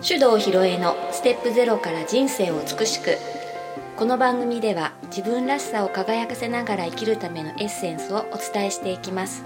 [0.00, 3.18] 手動ひろえのステップゼロから人生を美しく。
[3.96, 9.44] この番組では自分らしさを輝かせながら生きるためのエッセンスをお伝えしていきます。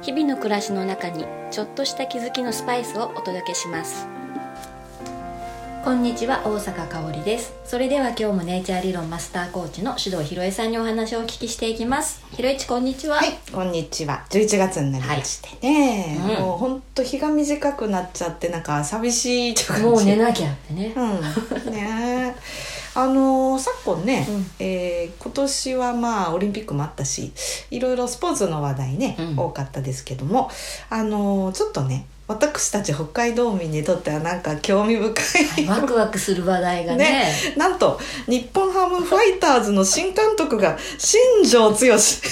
[0.00, 4.13] 日々の暮らしの中にちょっとした気づきのスパイスをお届けします。
[5.84, 7.52] こんにちは大阪香織です。
[7.66, 12.24] それでは今日もネイチャー理論マスターコーチの手動ひろえさんにお話をお聞きしていきます。
[12.32, 14.24] ひろいちこんにちは、はい、こんにちは。
[14.30, 16.36] 11月になりましてね、はい。
[16.36, 19.54] うんもう本当日が短くなっちゃってなんか寂しい。
[19.82, 20.94] もう寝なきゃってね。
[20.96, 22.34] うん、ね
[22.94, 24.46] あのー昨今ね、うん。
[24.58, 27.32] えー今年はまあオリンピックもあったし
[27.70, 29.38] いろいろスポーツの話題ね、うん。
[29.38, 30.50] 多かったですけども
[30.90, 37.04] あのーちょっとね私たち北海道民にとってはなんか興味深い、ワクワクする話題がね。
[37.04, 42.22] ねなんと日本ハムファイターズの新監督が新庄剛志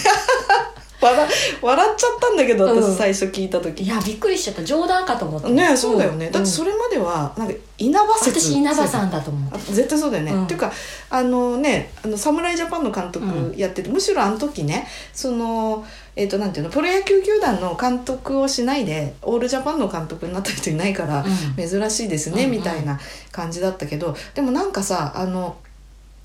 [1.02, 1.28] 笑
[1.60, 2.82] 笑っちゃったんだけどうん。
[2.82, 4.64] 私最初聞いた時、いやびっくりしちゃった。
[4.64, 5.48] 冗談かと思った。
[5.48, 6.32] ねそうだよね、ん。
[6.32, 8.40] だってそれまではなんか稲葉説。
[8.40, 10.44] 私稲葉さんだと思あって絶対そうだよね、うん。
[10.44, 10.72] っていうか
[11.10, 13.56] あのねあの侍ジャパンの監督うん。
[13.56, 21.68] やってて、むしろあの時ねそのえっ、となんていうのプロ野球球団の監督をしないでオールジャパンの監督になった人いないから、うん。
[21.68, 22.50] 珍しいですね、うんうん。
[22.58, 23.00] みたいな
[23.32, 25.56] 感じだったけどでもなんかさあの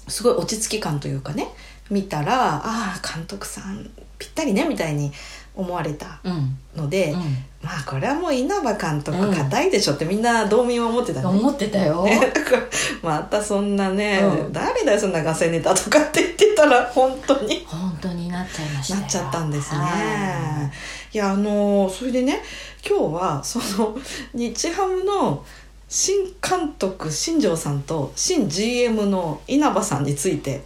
[0.08, 1.47] すごい落ち着き感というかね
[1.89, 5.12] 見たらああ監督さんぴったりねみたいに
[5.56, 7.20] 思われたうんので、うん。
[7.62, 9.34] まあこれはもう稲葉監督うん。
[9.34, 11.26] 硬いでしょってみんな道民は思ってたね。
[11.26, 12.06] 思ってたよ。
[13.02, 14.54] またそんなね、うん。
[14.54, 17.66] 誰だよそんなガセネタとかって言ってたら本当に。
[17.68, 19.02] 本当になっちゃいましたよ。
[19.02, 19.80] なっちゃったんですね。
[19.80, 20.72] は
[21.14, 22.42] いやあのそれでね
[22.88, 23.98] 今日はその
[24.36, 25.44] 日ハムの
[25.90, 30.59] 新監督新庄さんと新 GM の稲葉さんについては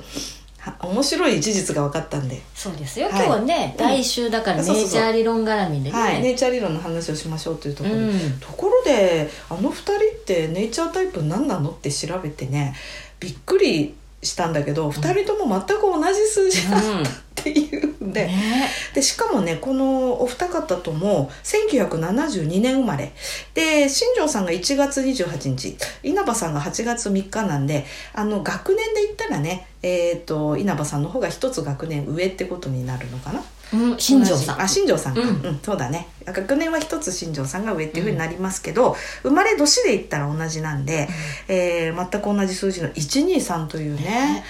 [0.79, 3.15] 面白い事実が分かったんで、そうですよ、はい。
[3.15, 3.85] 今日はね、うん。
[3.85, 8.39] 第一週だからネイチャー理論絡みでね、はい、ネイチャー理論の話をしましょうというところで、うん。
[8.39, 12.75] ところであの2人ってネイチャータイプ何なのって調べてね
[13.19, 18.69] びっくりしたんだけど、2人とも全く同じ数字だったっていうんで,、ね。
[18.93, 23.13] でしかもねこのお二方とも1972年生まれ。
[23.53, 33.43] で新庄さんが1月28日稲葉さんが8月3日なんであの学年で言ったらね、えー、と稲葉さんの方が一つ学年上ってことになるのかな。
[33.73, 34.61] うん、新庄さん。
[34.61, 36.07] あ新庄さんか、ううんんそうだね。
[36.25, 41.07] 学年は一つ新庄さんが上っていうふうになりますけど、生まれ年で言ったら同じなんで、
[41.47, 44.43] えー全く同じ数字の123というね。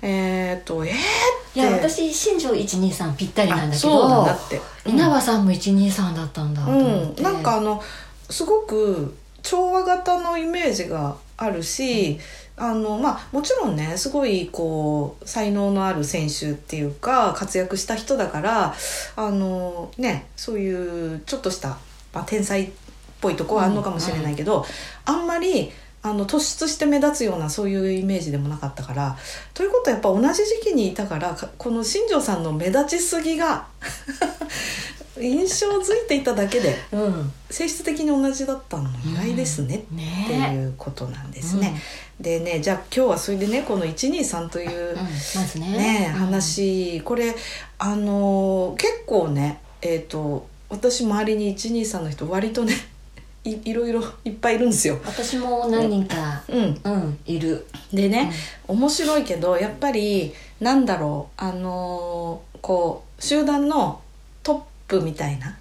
[0.00, 0.94] えっ、とえー、っ
[1.54, 1.60] て。
[1.60, 7.82] いや私新庄123ぴったりなんだけあそうなんだどって、稲葉さんも123だったんだうん、なんかあの
[8.30, 12.18] すごく調和型のイメージがあるし、
[12.58, 18.74] あのまあもちろんねすごいこう才能のある選手っていうか活躍した人だから
[19.16, 21.78] あのねそういうちょっとした、
[22.12, 22.70] まあ、天才っ
[23.20, 24.64] ぽいとこはあるのかもしれないけど、
[25.04, 29.16] あんまりあの突出して目立つようなそういうイメージでもなかったから
[29.54, 33.66] ということはやっぱ同じ時期にいたからかこの新庄さんの目立ちすぎが
[35.20, 37.32] 印象づいていただけでうん。
[37.50, 41.80] 性質的に同じだったの意外ですね、うんってねいうことなんですね。
[42.20, 47.34] でねじゃあ今日はそれでねこの123というねね、うん話これ
[47.78, 52.74] あのー結構ねえっ、と私周りに123の人割とね
[53.44, 54.98] いいろいろいっぱいいるんですよ。
[55.06, 57.66] 私も何人かうん、うんいる。
[57.92, 58.32] でね、
[58.66, 64.00] 面白いけどやっぱりなんだろうあのーこう集団の
[64.42, 65.56] トップみたいな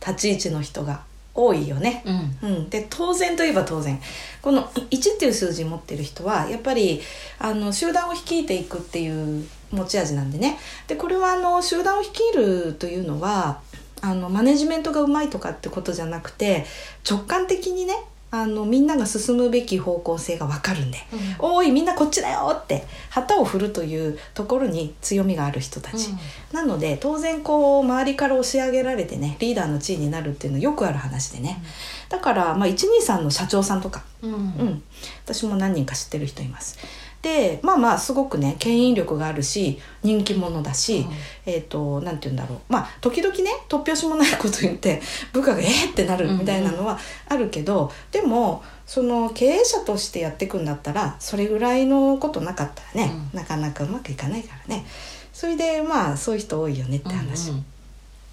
[0.00, 1.02] 立ち位置の人が
[1.38, 2.02] 多いよね。
[2.42, 2.48] うん。
[2.50, 4.00] うん、で当然といえば当然。
[4.42, 7.00] この1っていう数字持ってる人はやっぱり
[7.38, 10.58] あの集団を率いていくっていう持ち味なんでね。
[10.88, 13.60] でこれはあの集団を率いるというのは
[14.00, 16.66] あのマネジメントがうまいとかってことじゃなくて
[17.08, 17.94] 直感的にね
[18.30, 20.90] あのみんなが進むべき方向性が分かるん。
[20.90, 20.98] で
[21.38, 26.08] 「おーいみんなこっちだよ!」って旗を振るというところに強みがある人たち。
[26.52, 31.62] なので当然こう周りから押し上げられてねリーダーの地位になるっていうのはよくある話でね、
[32.08, 34.32] だから、まあ、123の社長さんとか、うん。
[34.32, 34.82] うん、
[35.24, 36.78] 私も何人か知ってる人います
[37.22, 41.12] でまあまあすごくね牽引力があるし人気者だし、うん。
[41.52, 42.58] えっ、となんて言うんだろう。
[42.68, 45.00] まあ時々ね突拍子もないこと言って
[45.32, 46.98] 部下が「えー!」ってなるみたいなのは
[47.28, 54.86] あるけど、でもその経営者としてやっていくんだったらそれぐらいのことなかったらね、うなかなかうまくいかないからね。
[55.32, 57.60] それでまあそういう人多いよねって話、うんう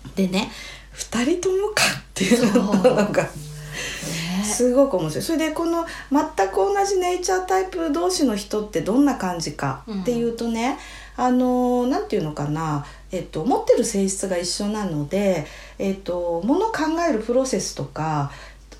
[0.10, 0.12] ん。
[0.16, 0.52] でね
[0.96, 2.96] 2人ともかっていうのそう。
[2.96, 3.30] なんかね
[4.46, 5.24] すごく面白い。
[5.24, 10.78] それでこの全く同じネイチャータイプ同士の人ってどんな感じかっていうとね、
[11.18, 15.46] あのなんていうのかな、えっと、持ってる性質が一緒なので、
[15.80, 18.32] えっと、ものを考えるプロセスとか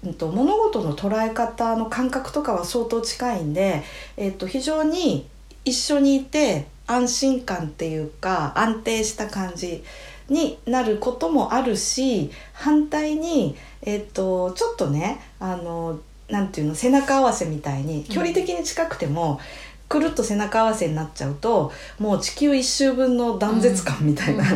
[0.06, 3.84] うんと、物事の捉え方の感覚とかは相当近いんで、
[4.18, 5.28] えっと、非常に
[5.64, 9.84] 一緒にいて安心感っていうか安定した感じ
[10.30, 16.00] になることもあるし反対に、えっと、ちょっとねあの
[16.30, 19.40] なんていうの背中合わせみたいに距離的に近くても、
[19.88, 24.56] くるっと背中合わせになっちゃうともう地球一周分の断絶感みたいな、う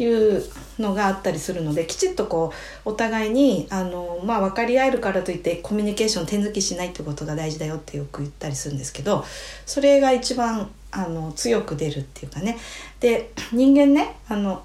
[0.00, 0.42] ん、いう
[0.78, 2.52] のがあったりするのできちっとこ
[2.86, 9.24] うお互いにあの、まあ、分かり合えるからといってコミュニケーション手抜きしないってことが大事だよってよく言ったりするんですけど
[9.66, 12.58] それが一番あの強く出るっていうかね。
[13.00, 14.64] で人間ねあの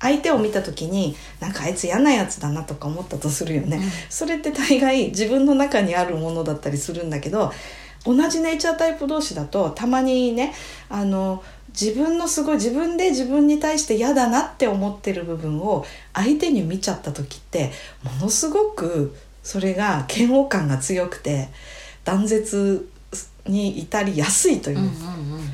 [0.00, 7.52] 相手を見た時になんかあいつ嫌なやつだなとか思ったとするよね、うん、それって大概自分の中にあるものだったりするんだけど
[8.04, 10.54] 同じネイチャータイプ同士だとたまにね
[10.88, 17.70] あの自分のすごい自分で自分に対して嫌だなって思ってる部分を相手に見ちゃった時って
[18.02, 21.48] ものすごくそれが嫌悪感が強くて
[22.04, 22.88] 断絶
[23.46, 25.50] に至りやすいという,、うんうんうん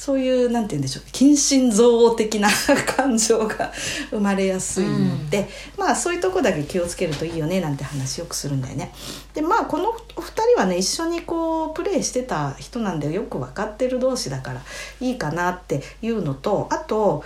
[0.00, 2.48] そういうなんて言うんでしょう近親憎悪的な
[2.96, 3.70] 感情が
[4.08, 8.94] 生まれやすいので、うん、まあそういうとこだけ気をつけるといいよねなんて話よくするんだよね。
[9.34, 14.62] でまあこのお二人はね一緒にこうプレイしてた人なんでよく分かってる同士だから
[15.00, 17.22] いいかなっていうのとあと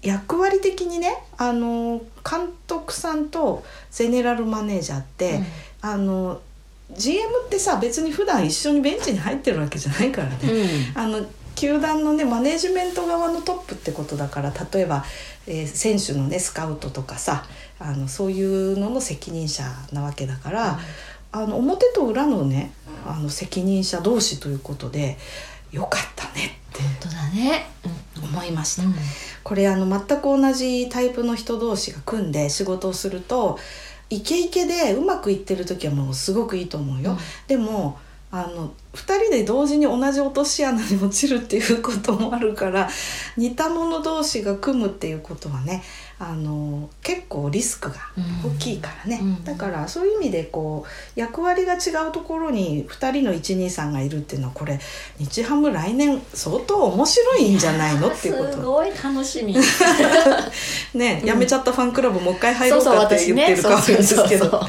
[0.00, 5.40] 役割的にねあの監督さんとゼネラルマネージャーって、
[5.82, 6.40] うん、あの
[6.92, 10.36] GM ってさ別に普段一緒にベンチに入ってるわけじゃないからね、
[10.94, 11.26] うん、あの
[11.64, 15.02] 球団のねマネジメント側のトップってことだから例えば、
[15.46, 17.44] えー、選手のねスカウトとかさ
[17.78, 20.78] あのそういうのの責任者なわけだから、
[21.32, 22.72] うん、あの表と裏のね
[23.06, 25.16] あの責任者同士ということで
[25.72, 27.66] よかったねって本当だね、
[28.22, 28.94] 思いました、うん、
[29.42, 33.58] これあの全く同じタイプの人同士が組んで仕事をすると
[34.10, 37.18] イケイケでうまくいってる時はもうすごくいいと思うよ、うん、
[37.48, 37.98] でも
[38.36, 42.88] あの2人で同時に同じ落とし穴に落ちるっていうこともあるから
[43.36, 45.84] 似た者同士が組むっていうことはね
[46.18, 47.96] あの結構リスクが
[48.44, 54.80] 大きいからね、うん、だからそういう意味でこう役割が違うところに2人の123がいるっていうのはこれ
[55.18, 58.52] 日ハム来年相当面白いんじゃないのっていうこと。
[58.52, 59.54] すごい楽しみ。
[60.94, 64.60] ね、うん、辞めちゃったファンクラブもう一回入ろうかって言ってるかもしれないですけど。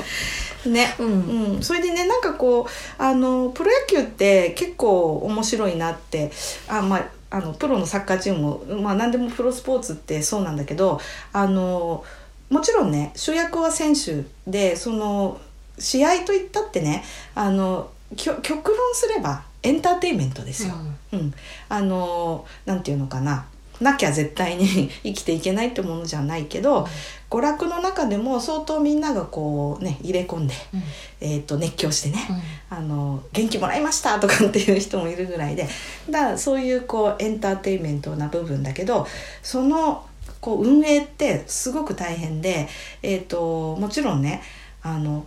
[0.70, 6.32] ね、うん、うん、それでねなんかこうあのプロ野球って結構面白いなって
[6.68, 11.00] あまああのプロのサッカーチームも、まあ、何でもプロスポーツってそうなんだけど
[11.34, 12.04] あの
[12.50, 15.42] もちろんね主役は選手でその
[15.78, 17.04] 試合といったってね
[17.34, 20.76] あの極論すればエンターテインメントですよ。
[21.12, 21.34] うん、うん、
[21.70, 23.46] あのなんていうのかな
[23.82, 26.88] なきゃ絶対に 生きていけないってものじゃないけど、
[27.30, 30.84] 娯楽の中でも相当みんながこうね入れ込んで、うん、
[31.20, 32.26] えー、と熱狂してね、
[32.72, 35.68] うん、あの元気もらいましたとかっていう人もいるぐらいで
[36.10, 39.08] だからそういうこうエンターテインメントな部分だけど
[39.44, 40.06] その
[40.40, 42.68] こう運営ってすごく大変で、
[43.02, 44.44] えーと、もちろんね
[44.84, 45.26] あの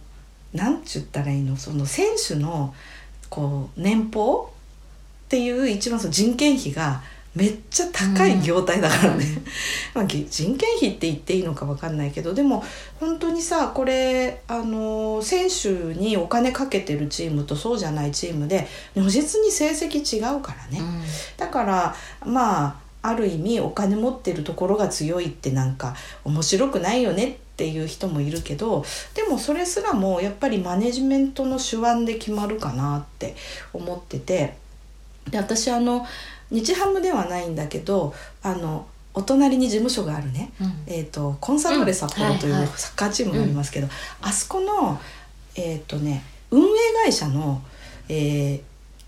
[0.53, 1.57] なんちゅったらいいの？
[1.57, 2.75] その選手の
[3.29, 4.51] こう年俸
[5.25, 7.03] っていう一番その人件費が
[7.35, 9.43] めっちゃ高い業態だからね、うん、
[9.95, 12.65] まあ、人件費って言っていいのか分かんないけどでも
[12.99, 18.67] 本当にさこれあの選手にお金かけてるチームとそうじゃないチームで
[18.97, 21.03] 如実に成績違うからね、うん、
[21.37, 25.95] だからまあある意味お金持ってるところが強いってなんか
[26.25, 33.37] 面白くないよねっていう人もいるけどでもそれすらもやっぱりマネジメントの手腕で決まるかなって
[33.73, 34.57] 思ってて。
[35.31, 36.07] で私あの
[36.51, 43.89] 日ハムではないんだけどあのお隣に事務所があるね、うん、えーと、コンサドーレ札幌というサッカーチームがありますけど、
[44.23, 45.01] あそこの、
[45.57, 46.69] えーとね、運営
[47.05, 47.61] 会社の、
[48.09, 48.63] えー、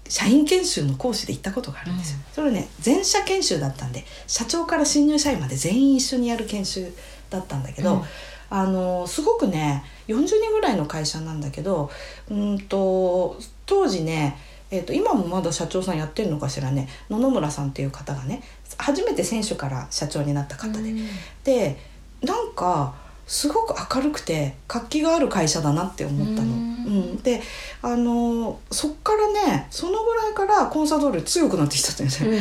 [0.09, 6.92] 社員研修の講師で行ったことがあるんですよ、うん、それね全社研修だったんで社長から新入社員まで全員一緒にやる研修
[7.30, 8.04] だったんだけど、
[8.50, 11.88] あのすごくね40人ぐらいの会社なんだけど
[12.28, 14.37] うんと当時ね
[14.70, 18.42] えーと、今もまだ社長さんやってるのかしらね野々村さんっていう方がね
[18.78, 20.94] 初めて選手から社長になった方で、
[21.44, 21.76] で
[22.22, 22.94] なんか
[23.26, 26.48] すごく明るくて活気がある会社だなって思ったの。
[26.48, 27.40] うん、で
[27.80, 32.30] あのそっからねそのぐらいからコンサドーレ強くなってきたんですよ。
[32.30, 32.38] うん、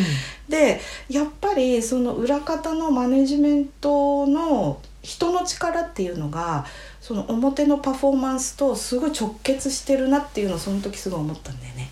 [0.48, 6.66] でやっぱりその裏方のマネジメントの人の力っていうのが
[7.02, 11.90] その表のパフォーマンスとすごい直結してるなっていうのをその時すごい思ったんだよね。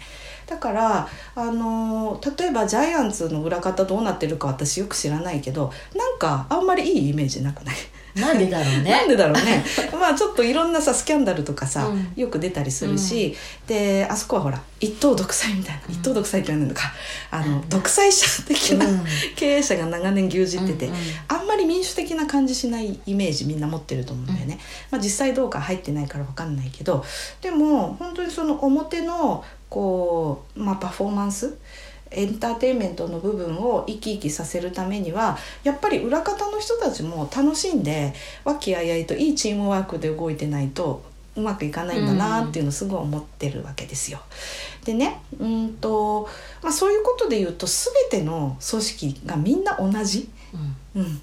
[0.47, 7.75] だからあの例えばジャイアンツの裏方どうなってるか私よく知らないけどなんかあんまりいいイメージなくない？
[8.17, 8.89] なんでだろうね。
[8.89, 9.63] なんでだろうね。
[9.93, 12.13] まあちょっといろんなさスキャンダルとかさ、うん。
[12.15, 13.35] よく出たりするし、
[13.67, 16.91] であそこはほら一党独裁みたいな、一党独裁って言わないのか。
[17.29, 19.05] あの独裁者的な、うん。
[19.35, 24.59] 経営者が長年牛耳ってて、うんうんあんまり民主的な感じしないイメージみんな持ってると思うんだよね、
[24.91, 27.05] まあ、実際どうか入ってないから分かんないけど
[27.41, 31.57] でも本当にその表のこう、まあ、パフォーマンス
[32.11, 41.03] エンターテインメントの部分を生き生きさせるためにはやっぱり裏方の人たちも楽しんで和気あいあいといいチームワークで動いてないと
[41.35, 44.19] うまくいかないんだなっていうのをすごい思ってるわけですよ。
[44.83, 46.27] でねうんと、
[46.63, 50.29] まあ、そういうことで言うと全ての組織がみんな同じ。
[50.95, 51.21] うんうん、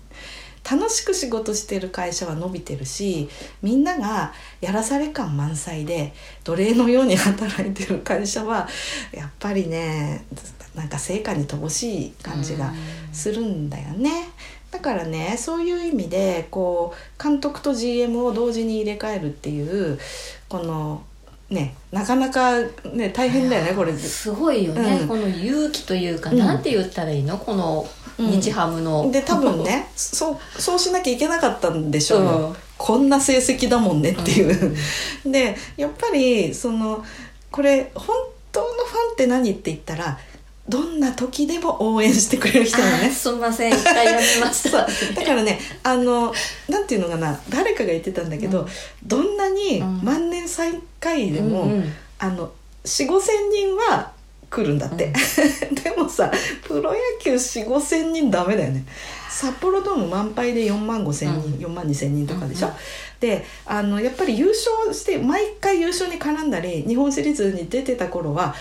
[0.69, 3.29] 楽しく仕事してる会社は伸びてるし
[3.63, 8.67] みんながやらされ感満載で奴隷のように働いてる会社は
[9.13, 10.25] やっぱりね
[10.75, 12.73] なんか成果に乏しい感じが
[13.13, 14.29] するんだよね。
[14.71, 20.01] だからねそういう意味でこう監督と GM を同時に入れ替えるっていう
[20.49, 21.05] この
[21.51, 22.59] ねなかなか
[22.93, 23.93] ね大変だよねこれ。
[23.93, 25.09] すごいよね、うん。
[25.09, 26.39] この勇気というか、うん。
[26.39, 27.39] なんて言ったらいいの？
[27.39, 27.87] この
[28.19, 28.27] うん。
[28.27, 32.57] 日ハムの、で多分ねそうそうしなきゃいけなかったんでしょうよ、うん。
[32.79, 34.77] こんな成績だもんねっていう、
[35.25, 37.05] でやっぱりその
[37.51, 38.15] これ本
[38.53, 40.19] 当のファンって何って言ったら
[40.69, 43.11] どんな時でも応援してくれる人なのね。
[43.13, 44.79] すみません一回やめました。
[44.79, 44.87] だ
[45.27, 46.33] からねあの
[46.69, 47.39] なんていうのかな。
[47.51, 48.69] 誰かが言ってたんだけど、うん。
[49.05, 50.01] どんなにうん。
[50.03, 51.93] 万年最下位でも、うんうん。
[52.19, 52.51] あの
[52.85, 54.13] 4 5千人は
[54.49, 55.13] 来るんだって、
[55.83, 56.31] でもさ
[56.63, 58.85] プロ野球4 5千人ダメだよね。
[59.29, 62.79] 札幌ドーム満杯で4万5千人、4万2千人とかでしょ、うんうん。
[63.21, 68.55] であのやっぱり優勝して毎回優勝に絡んだり日本シリーズに出てた頃は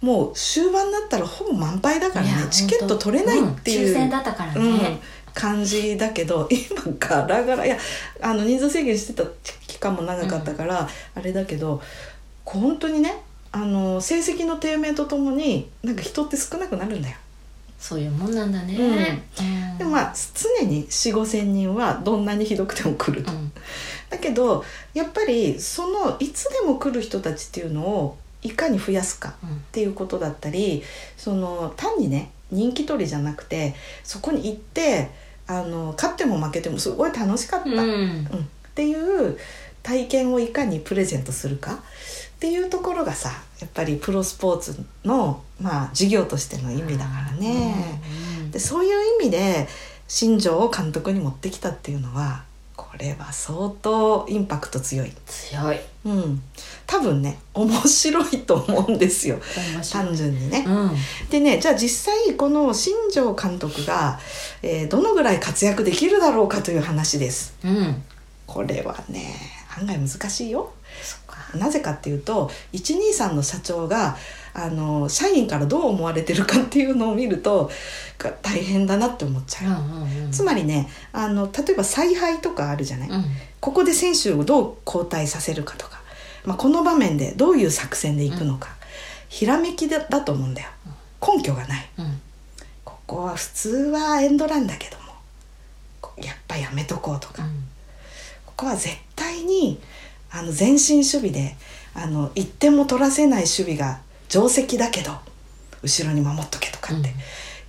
[0.00, 2.32] もう終盤になったらほぼ満杯だからね。
[2.50, 4.98] チケット取れないっていう、ん抽選だったからね、うん、
[5.34, 7.66] 感じだけど 今ガラガラ。
[7.66, 7.78] いや
[8.22, 9.24] あの人数制限してた
[9.66, 11.82] 期間も長かったから、あれだけど
[12.44, 17.16] 本当にねあの成績の低迷とともになんか人って少なくなるんだよ。
[17.78, 18.76] そういうもんなんだね、
[19.38, 19.78] うん。
[19.78, 23.32] でもまあ常に4 5千人はどんなにひどくても来ると。
[23.32, 23.52] うん。
[24.10, 29.48] だけどやっぱりそのいつでも来る人たちっていうのをいかに増やすかうん。
[29.50, 30.82] っていうことだったり
[31.16, 35.10] その単にね人気取りじゃなくてそこに行って
[35.46, 37.78] あの勝っても負けてもすごい楽しかった、うん。
[37.78, 38.20] うん。
[38.22, 39.38] っていう
[39.82, 41.78] 体験をいかにプレゼントするかっ
[42.38, 43.30] ていうところがさ
[43.60, 48.00] やっぱりプロスポーツの、まあ、授業としての意味だからね。
[48.40, 48.50] うん。
[48.50, 49.68] でそういう意味で
[50.08, 52.44] 新庄を監督に持ってきたっていうのは
[52.80, 55.12] これは相当インパクト強い。
[55.26, 56.42] 強いうん、
[56.86, 59.38] 多分ね面白いと思うんですよ
[59.92, 60.64] 単純にね。
[60.66, 60.90] うん
[61.28, 64.18] でねじゃあ実際この新庄監督が、
[64.62, 67.54] えーどのぐらい活躍できるだろうかという話です。
[67.62, 68.02] うん
[68.46, 69.34] これはね
[69.78, 70.72] 案外難しいよ。
[71.02, 74.16] そっかなぜかっていうと123の社長が
[74.52, 77.70] あの社員からどう思われてるかっていうのを見ると
[78.18, 79.82] が大変だなって思っちゃう。
[79.82, 80.30] うんうんうん。
[80.30, 83.24] つまりねあの例えば采配とかあるじゃない、うん。
[83.60, 86.00] ここで選手をどう交代させるかとか、
[86.44, 88.68] まあ、この場面でどういう作戦でいくのか、
[89.28, 90.68] ひらめきだだと思うんだよ。
[91.22, 91.88] 根拠がない。
[91.98, 92.20] うん。
[92.84, 95.00] ここは普通はエンドランだけども。
[96.00, 97.42] こやっぱやめとこうとか、
[98.46, 99.80] ここは絶対に
[100.30, 101.56] あの前進守備で
[101.94, 104.00] あの1点も取らせない守備が
[104.30, 105.12] 定石だけど
[105.82, 107.12] 後ろに守っとけとかって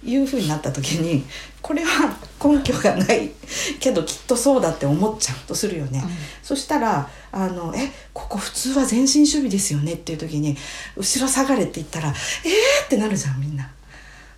[0.03, 1.23] いうふうになった時に
[1.61, 3.31] これは根拠がない
[3.79, 6.03] けどきっとそうだって思っちゃうとするよね。
[6.41, 10.57] そしたらあの「えここ普通は前進守備ですよね」っていう時に
[10.97, 13.69] 「後ろ下がれ」って言ったら「えー!」ってなるじゃんみんな。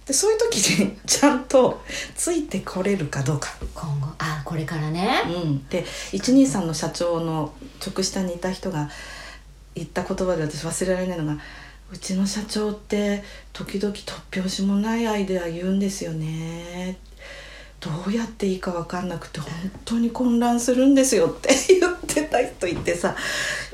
[0.06, 1.82] でそういう時にちゃんと
[2.14, 3.56] ついてこれるかどうか。
[3.74, 7.54] 今後あこれからねうん、で123の社長の
[7.86, 8.90] 直下にいた人が
[9.76, 11.42] 言った言葉で私忘れられないのが
[11.94, 13.24] 「うちの社長って
[13.54, 16.98] 時々突拍子もないアイデア言うんですよね」
[17.80, 19.52] どうやっていいか分かんなくて本
[19.84, 23.10] 当に混乱するんですよって 言ってた人いてさ。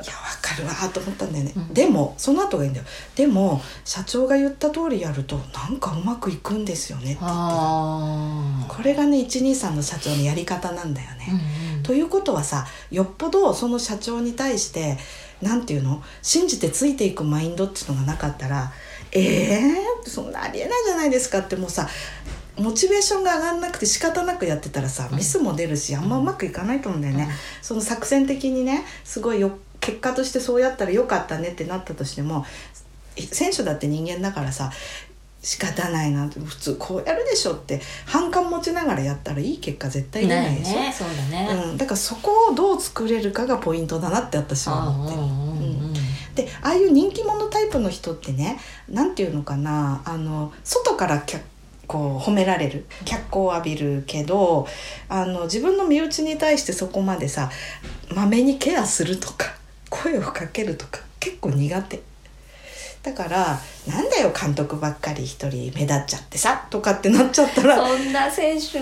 [0.03, 1.73] いや分かるわと思ったんだよね、うん。
[1.75, 2.85] でもその後がいいんだよ。
[3.15, 11.83] でも社長が言った通りやるとなんかうまくいくんですよねって言ってこれがね123の社長のやり方なんだよね、うんうん。
[11.83, 14.97] ということはさよっぽどその社長に対して
[15.41, 16.03] なんていうの？
[16.22, 18.72] 信じてついていくマインドっていうのがなかったら
[19.12, 21.88] ええー、そんなありえないじゃないですかってもうさ
[22.58, 27.29] モチベーションが上がんなくて仕方なくやってたらさミスも出るしあんまうまくいかないと思うんだよね、うん。
[27.62, 32.46] その作戦的にねすごいよ結果としてそうやったらよかったねってなったとしても
[33.15, 34.72] 選手だって人間だからさ
[35.41, 45.15] 仕方ないなって普通こうやるでしょって反感持ちながらやったらいい結果絶対出ないでしょ、ねそうだね、うん、だからそこをどう作れるかがポイントだなって私は思って。
[45.15, 45.50] る。
[46.36, 51.43] でああいう人気者タイプの人ってねなんていうのかなあの外から脚
[51.88, 52.86] こう褒められる。
[53.05, 54.67] 脚光を浴びるけど
[55.08, 57.50] あの自分の身内に対してそこまでさ
[58.13, 59.55] まめにケアするとか
[59.89, 62.01] 声をかけるとか結構苦手
[63.01, 68.79] だからなんだよ監督ばっかり一人目立っちゃってさとかってなっちゃったらそんな選手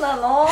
[0.00, 0.44] なの？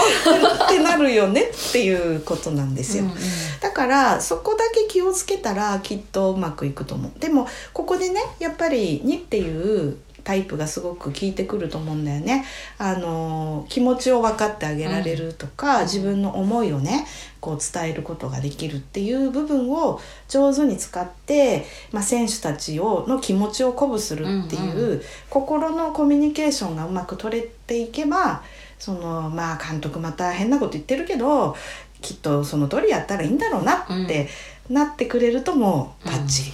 [0.64, 3.04] ってなるよねっていうことなんですよ。
[3.04, 3.16] うんうん。
[3.60, 7.20] だからそこだけ気をつけたらきっとうまくいくと思う。
[7.20, 12.44] でもここでねやっぱり2っていうタイプがすごく効いてくると思うんだよね。
[12.78, 17.06] あの気持ちを分かってあげられるとか、自分の思いをね
[17.40, 28.42] こう伝えることができるっていう部分を上手に使って、まあ、選手たちをの気持ちを鼓舞するっていう、うん心のコミュニケーションがうまく取れていけば
[28.78, 31.54] そのまあ監督また変なこと言ってるけど
[32.00, 34.28] きっとその通りやったらいいんだろうなって
[34.70, 36.52] なってくれるともうバッチリ、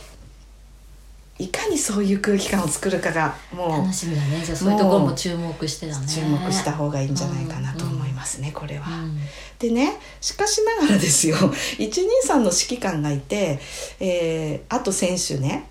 [1.39, 4.43] いかにそういう空気感を作るかがも楽しみだね。
[4.45, 6.05] じゃあそういうところも注目してだね。
[6.05, 8.87] う注目した方がいいんじゃないかなと思いますね、これは。
[8.87, 9.19] うん。
[9.59, 11.37] でねしかしながらですよ。
[11.79, 13.59] 123の指揮官がいて、
[13.99, 15.69] えーあと選手ね。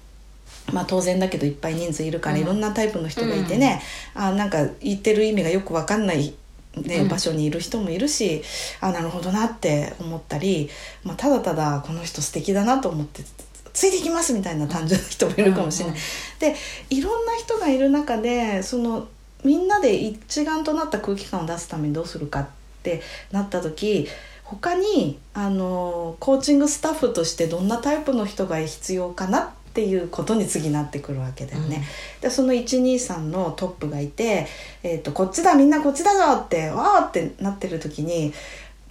[0.74, 2.41] まあ当然だけどいっぱい人数いるからうん。
[2.41, 3.82] いろんなタイプの人がいてね、
[4.15, 6.34] あなんか言ってる意味がよくわかんない、
[6.75, 7.08] ねうん。
[7.08, 8.44] 場所にいる人もいるし
[8.80, 10.70] あなるほどなって思ったり、
[11.03, 13.24] まあ、ただただこの人素敵だなと思って
[13.74, 16.00] ついていきますみたいな単純な人もいるかもしれない。
[16.40, 16.56] で
[16.90, 19.08] いろんな人がいる中でその
[19.44, 22.48] みんなで一丸となった空気感を出すためにどうするかっ
[22.84, 23.01] て
[23.32, 24.08] なった時
[24.44, 31.86] 他にあのコーチングスタッフとしてどんなタイプの人が必要かなっていうことに次なってくるわけだよね。
[32.20, 34.46] でその123のトップがいて、
[34.84, 38.34] えーと「こっちだみんなこっちだぞ!」って「わー!」ってなってる時に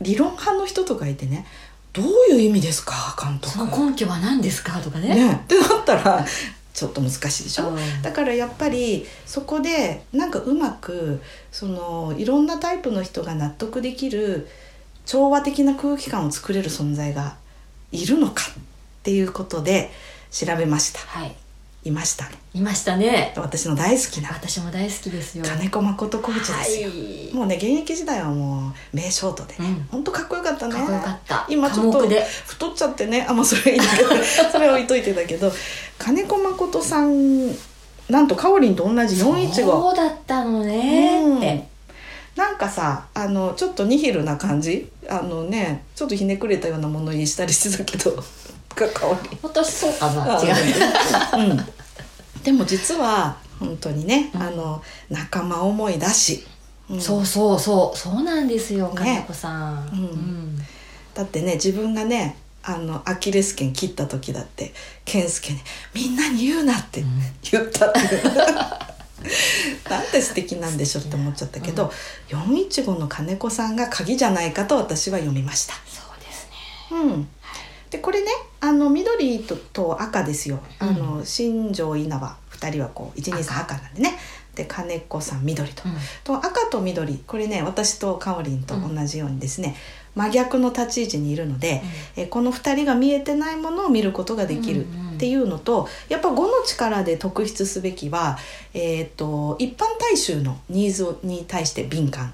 [0.00, 1.46] 理論派の人とかいてね
[1.92, 5.14] 「どういう意味ですか監督」その根拠は何ですかとかね。
[5.14, 5.32] ね。
[5.32, 6.24] ってなったら
[6.72, 8.02] ちょっと難しいでしょ、うん。
[8.02, 11.20] だからやっぱりそこでなんかうまく
[11.52, 14.48] そのいろんなタイプの人が納得できる
[15.04, 17.36] 調和的な空気感を作れる存在が
[17.92, 19.90] いるのかっていうことで
[20.30, 21.00] 調べました。
[21.00, 21.34] はい
[21.82, 22.26] いました。
[22.26, 23.32] ねいましたね。
[23.36, 25.44] 私の大好きな私も大好きですよ。
[25.44, 27.34] 金子誠コーチですよ、はい。
[27.34, 29.84] もうね現役時代はもう名ショートでね、うん。
[29.84, 30.74] ほんとかっこよかったね。
[30.74, 31.46] かっこよかった。
[31.48, 32.06] 今ちょっと
[32.46, 33.26] 太っちゃってね。
[33.26, 34.10] あまあそれはいいんだけど。
[34.52, 35.50] それは置いといてだけど。
[35.98, 37.48] 金子誠さん
[38.10, 41.22] なんとかおりんと同じ415そうだったのね。
[41.24, 41.38] うん。
[41.38, 41.66] って。
[42.36, 44.90] なんかさあのちょっとニヒルな感じ。
[45.08, 48.22] あのねちょっとひねくれたような物言いしたりしてたけど
[49.42, 50.38] 私そうかな。
[50.38, 50.50] あ違
[51.42, 51.50] う。
[51.50, 51.60] うん、
[52.42, 54.42] でも実は本当にね、うん。
[54.42, 56.46] あの仲間思いだし、
[56.88, 57.00] うん。
[57.00, 57.98] そうそうそう。
[57.98, 58.94] そうなんですよね。
[58.96, 60.58] 金子さん、うん。
[61.14, 64.72] だってね自分がねあのアキレス腱切った時だって
[65.04, 65.60] 健介に
[65.94, 67.02] 「みんなに言うな」って
[67.50, 68.00] 言ったって
[69.88, 71.92] なんて素敵なんでしょうって思っちゃったけど、
[72.28, 75.74] 415の金子さんが鍵じゃないかと私は読みました。
[75.86, 76.48] そうです
[76.94, 77.00] ね。
[77.02, 77.28] うん、
[77.90, 82.36] でこれねあの緑とと赤ですよ、あの新庄稲葉。
[82.52, 84.18] 2人はこう123赤なんでね。
[84.54, 85.82] で金子さん緑と。
[85.86, 85.92] うん。
[86.24, 87.22] と赤と緑。
[87.26, 89.76] これね私とかおりんと同じようにですね、
[90.14, 91.82] 真逆の立ち位置にいるので、
[92.16, 98.38] えこの2人が見えてないものを見ることができるうんうんっていうのと、やっぱ5の力で特筆すべきは、
[98.72, 102.32] えー、と一般大衆のニーズに対して敏感、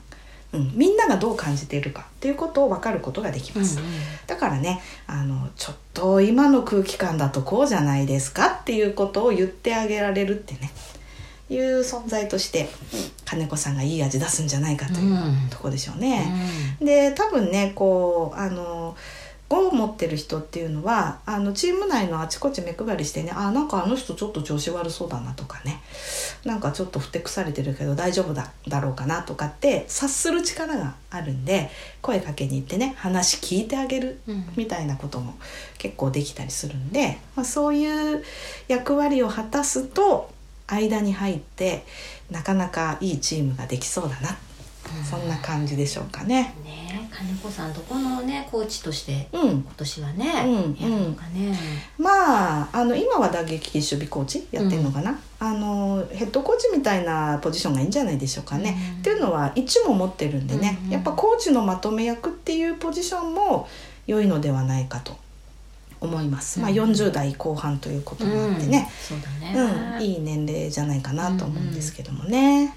[0.57, 3.79] うん、みんながどう感じているかっていうことを分かることができます。
[3.79, 3.92] うんうん
[4.27, 10.73] だからねあのちょっと今の空気感だとこうじゃないですかっていうことを言ってあげられるってね
[11.49, 12.69] いう存在として
[13.25, 16.27] 金子さんがいい味出すんじゃないかといううんとこでしょうね。
[16.81, 18.97] で多分ねこうあの5
[19.49, 25.81] を持ってる人っていうのはあのチーム内のあちこち目配りしてねあなんかあの人ちょっと調子悪そうだなとかね。
[26.45, 31.71] なんかちょっとふてくされてるけど大丈夫だだろうかなとかって察する力があるんで
[32.03, 34.45] 声かけに行ってね話聞いてあげるうん。
[34.57, 35.35] みたいなことも
[35.79, 38.25] 結構できたりするんで、まあ、そういう
[38.69, 40.31] 役割を果たすと
[40.67, 41.85] 間に入って
[42.31, 44.37] なかなかいいチームができそうだな、
[45.05, 46.55] そんな感じでしょうかね。
[46.65, 49.51] ね金子さんどこのねコーチとしてうん。
[49.51, 51.59] 今年はね、うんやるのかね、
[51.99, 58.77] まああの今は打撃守備コーチやってるのかな、あのヘッドコーチみたいなポジションがいいんじゃないでしょうかね。
[58.95, 59.01] うん。
[59.01, 63.69] っていうのは1も持ってるんでね、うんうんやっぱコーチのまとめ役っていうポジションも
[64.07, 65.17] 良いのではないかと。
[65.99, 69.55] 思います、うんまあ、40代後半ということもあってね、そうだね、
[69.97, 72.77] うんいい年齢じゃないかなと思うんですけどもね、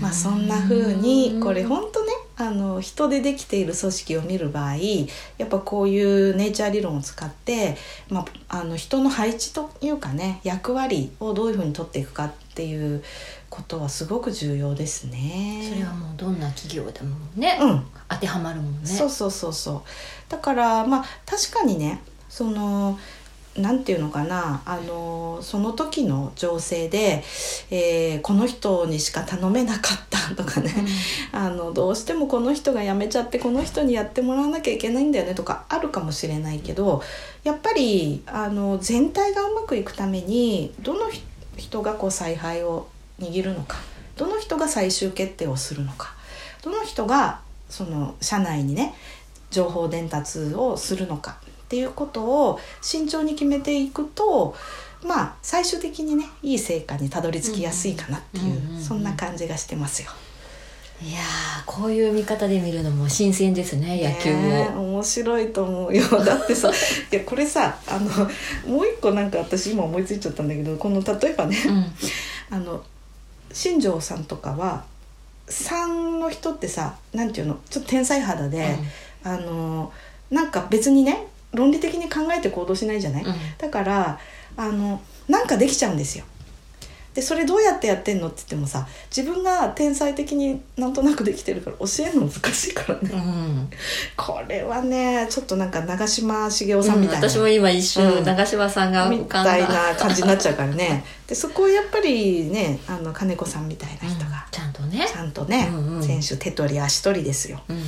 [0.00, 4.76] まあそんな風にこれ本当ねあの人でできている組織を見る場合
[5.38, 7.76] やっぱこういうネイチャー理論を使って、
[8.10, 13.02] まあ、あの人の配置というかね役割をどういうふうに取っていくかっていう
[13.48, 15.70] ことはすごく重要ですね。
[15.72, 17.86] それはもうどんな企業でもね、うん。
[18.08, 18.86] 当てはまるもんね。
[18.86, 19.82] そうそうそうそう。
[20.30, 22.98] だからまあ確かにねその
[23.58, 27.22] なんていうのかなあのその時の情勢で、
[27.70, 30.72] えーこの人にしか頼めなかったとかね、
[31.32, 37.02] あのどうしてもこの人が辞めちゃってこの人にやってもらわなきゃいけないんだよねとかあるかもしれないけど
[37.44, 41.22] やっぱりあの全体がうまくいくためにどのひ
[41.56, 42.88] 人がこう采配を
[43.20, 43.78] 握るのか
[44.16, 46.14] どの人が最終決定をするのか
[46.62, 48.94] どの人がその社内にね
[49.50, 54.54] 情報伝達をするのかっていうことを慎重に決めていくと
[55.04, 58.82] まあ最終的にねいい成果にたどり着きやすいかなっていう、うんうんうんうん。
[58.82, 60.10] そんな感じがしてますよ。
[61.02, 66.02] いやーこういう見方で見るのも新鮮ですね野球を、ねえ面白いと思うよ。
[66.24, 68.10] だってさいやこれさあの
[68.66, 71.92] もう一個なんか私今思いついちゃったんだけどこの例えばねうん。
[72.48, 72.82] あの
[73.52, 74.84] 新庄さんとかは
[75.48, 78.76] 3の人ってさなんていうのちょっと天才肌で、
[79.22, 79.92] あの
[80.30, 83.34] なんか別にね論理的に考えて行動しないじゃない、うん。
[83.58, 84.20] だから
[84.56, 86.24] あのなんかできちゃうんですよ
[87.16, 93.10] でそれどうやってやってんのって言ってもさ自分が天才的になんとなくできてるから教えるの難しいからね。
[93.10, 93.70] うん。
[94.18, 98.24] これはねちょっとなんか長嶋茂雄さんみたいな、私も今一瞬、うん。
[98.24, 101.06] 長嶋さんがみたいな感じになっちゃうからね。
[101.26, 105.08] でそこをやっぱりねあの金子さんみたいな人がちゃんとね。
[105.10, 106.02] ちゃんとね、うんうん。
[106.02, 107.62] 選手手取り足取りですよ。
[107.70, 107.82] うんうん。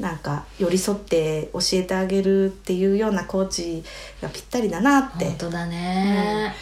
[0.00, 3.84] なんか寄り添って教えてあげるっていうようなコーチ
[4.22, 5.26] がぴったりだなって。
[5.26, 6.54] 本当だね、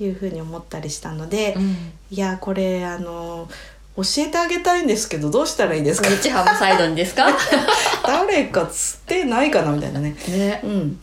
[0.00, 1.76] いうふうに思ったりしたので、うん。
[2.10, 3.48] いやこれあの
[3.96, 6.08] 教えてあげたいんですけどどうしたらいいですか？
[6.08, 7.26] 日ハムサイドにですか？
[8.06, 10.16] 誰かつってないかなみたいなね。
[10.28, 10.60] ね。
[10.64, 11.00] うん。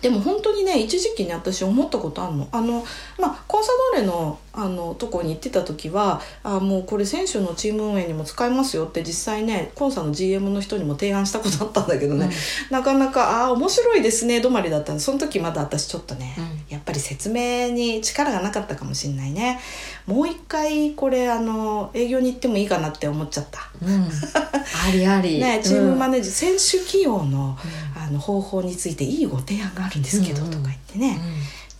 [0.00, 2.48] でも本当にね一時期に私思ったことあるの。
[2.52, 2.84] あの
[3.18, 12.30] まあコンサドーレのあのとこに行ってた時はあもうこれ選手のチーム運営にも使えますよって実際ねコンサの GM の人にも提案したことあったんだけどね、
[12.70, 16.44] なかなかああ面白いですね止まりだったその時まだ私ちょっとね、うん。
[16.74, 19.60] やっぱり説明に力がなかったかもしれないね。
[20.06, 23.70] もう一回これあの営業に行ってもいいかなって思っちゃった。
[23.82, 27.56] うん、ありあり、 ね、チームマネネージ、選手起用の
[27.96, 31.18] あの方法についていいご提案があるんですけど、うんうんとか言ってね、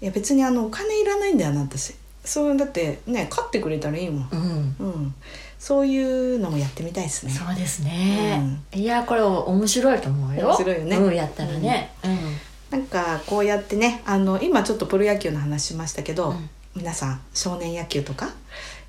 [0.00, 4.92] いや別にあのお金いらないんだよな私そうだってね勝ってくれたらいいもん、うん、うん。
[4.92, 5.14] うん、
[5.58, 7.32] そういうのもやってみたいですね。
[7.32, 8.40] そうですね、
[8.72, 10.48] いやこれ面白いと思うよ。
[10.48, 10.96] 面白いよね。
[10.96, 12.78] うん、やったらね、うん。
[12.78, 16.50] なんかこうやってねあの今ちょっとプロ野球の話しましたけど、うん。
[16.76, 18.30] 皆さん少年野球とか、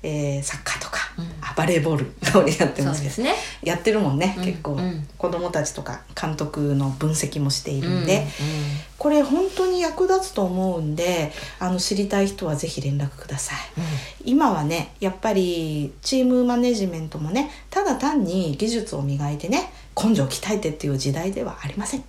[0.02, 0.98] えーサッカーとか、
[1.56, 3.02] バレーボールのやってます。
[3.02, 3.34] けどね。
[3.62, 5.06] やってるもんね、うん結構、うん。
[5.16, 8.26] 子供たちとか監督の分析もしているんで、うん
[8.96, 11.30] これ本当に役立つと思うんで
[11.60, 13.58] あの知りたい人はぜひ連絡ください。
[14.24, 22.04] 今はねやっぱりチームマネジメントもねただ単に技術を磨いてね根性を鍛えてっていう時代ではありません、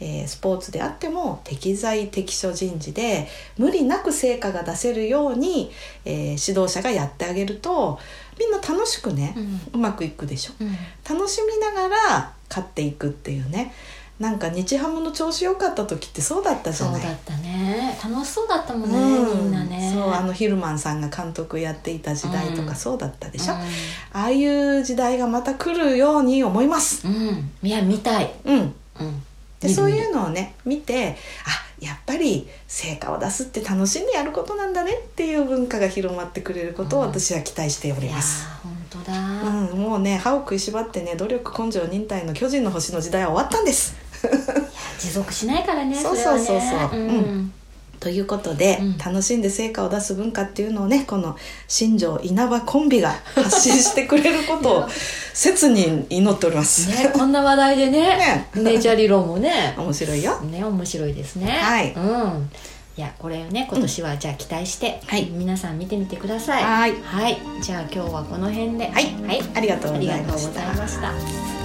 [0.00, 5.70] えースポーツであっても適材適所人事で無理なく成果が出せるように、
[6.04, 7.98] えー指導者がやってあげると
[8.38, 9.60] みんな楽しくね、うん。
[9.74, 10.52] うまくいくでしょ。
[10.60, 10.76] うん。
[11.08, 13.72] 楽しみながら勝っていくっていうね
[14.18, 17.00] なんか日ハムの調子良かった時ってそうだったじゃない？
[17.02, 17.98] そうだったね。
[18.02, 19.42] 楽しそうだったもんね、うん。
[19.44, 19.92] みんなね。
[19.94, 22.68] そうあのヒルマンさんが監督やっていた時代とうん。
[22.68, 23.56] かそうだったでしょ、う
[24.12, 27.06] ああいう時代がまた来るように思います。
[27.06, 28.56] ん、うん、いや見たい、うん。
[28.58, 28.72] うん、
[29.60, 37.08] でそういうののをね見てあやっぱり成果を出すって楽しんでやることなんだねっていう文化が広まってくれることをうん。
[37.08, 39.78] 私は期待しております、ー本当だ、うん。
[39.78, 43.94] もうね歯を食いしばってね努力根性忍耐の巨人の星の時代は終わったんです
[44.98, 46.98] 持続しないからねそうそうそうそう。
[46.98, 47.52] うんうん。
[47.98, 48.98] ということで、うん。
[48.98, 54.88] 楽しんで成果を出す文化っていうのをねこの新庄稲葉コンビが発信してくれることを
[55.34, 58.00] 切に祈っております、ねこんな話題でね
[58.54, 58.62] ね。
[58.62, 59.74] ネイチャー理論もね。
[59.76, 60.38] 面白いよ。
[60.40, 61.50] ね面白いですね。
[61.50, 61.92] はい。
[61.92, 62.50] うん。
[62.96, 65.28] いやこれをね今年はじゃあ期待して、はい。
[65.30, 66.62] 皆さん見てみてください。
[66.62, 66.94] はい。
[67.02, 67.38] はい。
[67.62, 68.90] じゃあ今日はこの辺で。
[68.90, 69.14] はい。
[69.26, 71.55] はい、ありがとうあございました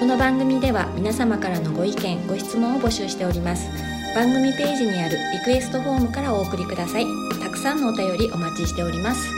[0.00, 3.68] この番組では皆様からのご意見ご質問を募集しております。
[4.14, 7.04] 番組ページにあるリクエストフォームからお送りください。
[7.38, 9.30] たくさんのお便りお待ちしております。